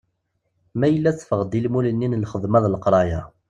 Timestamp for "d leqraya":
2.63-3.21